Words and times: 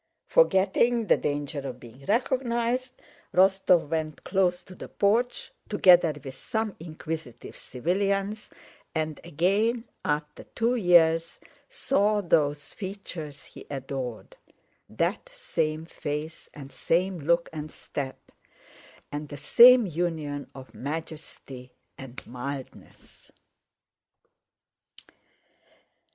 Forgetting 0.25 1.05
the 1.05 1.17
danger 1.17 1.59
of 1.59 1.79
being 1.79 2.05
recognized, 2.07 2.93
Rostóv 3.35 3.89
went 3.89 4.23
close 4.23 4.63
to 4.63 4.73
the 4.73 4.87
porch, 4.87 5.51
together 5.69 6.15
with 6.23 6.33
some 6.33 6.75
inquisitive 6.79 7.55
civilians, 7.55 8.49
and 8.95 9.19
again, 9.23 9.83
after 10.03 10.43
two 10.43 10.73
years, 10.73 11.39
saw 11.69 12.19
those 12.19 12.67
features 12.67 13.43
he 13.43 13.67
adored: 13.69 14.35
that 14.89 15.29
same 15.35 15.85
face 15.85 16.49
and 16.55 16.71
same 16.71 17.19
look 17.19 17.47
and 17.53 17.69
step, 17.71 18.31
and 19.11 19.29
the 19.29 19.37
same 19.37 19.85
union 19.85 20.49
of 20.55 20.73
majesty 20.73 21.73
and 21.95 22.25
mildness.... 22.25 23.31